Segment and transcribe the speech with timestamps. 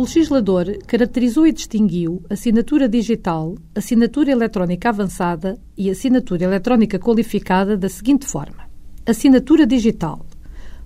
[0.00, 8.26] legislador caracterizou e distinguiu assinatura digital, assinatura eletrónica avançada e assinatura eletrónica qualificada da seguinte
[8.26, 8.68] forma:
[9.06, 10.26] assinatura digital,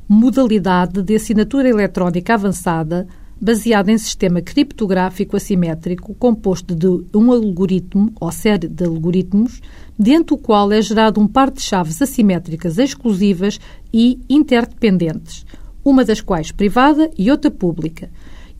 [0.06, 3.06] modalidade de assinatura eletrónica avançada
[3.40, 9.62] baseada em sistema criptográfico assimétrico composto de um algoritmo ou série de algoritmos,
[9.96, 13.60] dentro do qual é gerado um par de chaves assimétricas exclusivas
[13.92, 15.46] e interdependentes,
[15.84, 18.10] uma das quais privada e outra pública,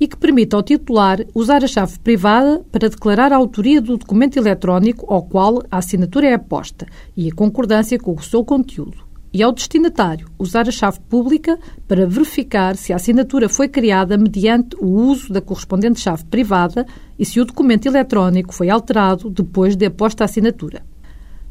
[0.00, 4.36] e que permite ao titular usar a chave privada para declarar a autoria do documento
[4.36, 9.42] eletrónico ao qual a assinatura é aposta e a concordância com o seu conteúdo e
[9.42, 14.86] ao destinatário usar a chave pública para verificar se a assinatura foi criada mediante o
[14.86, 16.86] uso da correspondente chave privada
[17.18, 20.82] e se o documento eletrónico foi alterado depois de aposta a assinatura.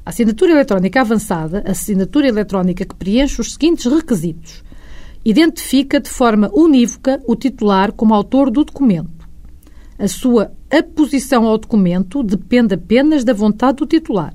[0.05, 4.63] A assinatura eletrónica avançada, a assinatura eletrónica que preenche os seguintes requisitos.
[5.27, 9.27] Identifica de forma unívoca o titular como autor do documento.
[9.99, 14.33] A sua aposição ao documento depende apenas da vontade do titular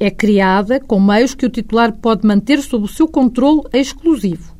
[0.00, 4.56] é criada com meios que o titular pode manter sob o seu controle exclusivo.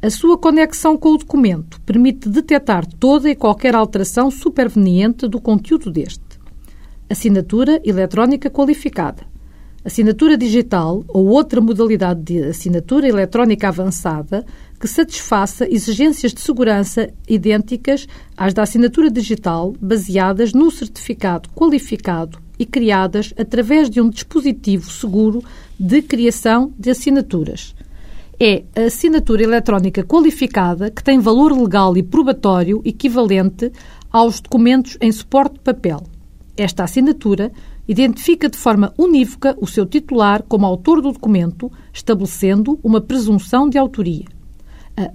[0.00, 5.90] A sua conexão com o documento permite detectar toda e qualquer alteração superveniente do conteúdo
[5.90, 6.22] deste.
[7.10, 9.26] Assinatura eletrónica qualificada.
[9.84, 14.46] Assinatura digital ou outra modalidade de assinatura eletrónica avançada
[14.80, 22.64] que satisfaça exigências de segurança idênticas às da assinatura digital baseadas num certificado qualificado e
[22.64, 25.44] criadas através de um dispositivo seguro
[25.78, 27.74] de criação de assinaturas.
[28.40, 33.70] É a assinatura eletrónica qualificada que tem valor legal e probatório equivalente
[34.10, 36.02] aos documentos em suporte de papel.
[36.56, 37.52] Esta assinatura
[37.86, 43.78] identifica de forma unívoca o seu titular como autor do documento, estabelecendo uma presunção de
[43.78, 44.24] autoria.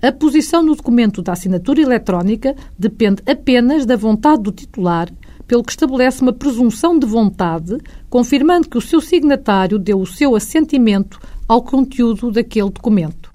[0.02, 5.10] A posição no documento da assinatura eletrónica depende apenas da vontade do titular
[5.48, 7.78] pelo que estabelece uma presunção de vontade,
[8.08, 13.32] confirmando que o seu signatário deu o seu assentimento ao conteúdo daquele documento.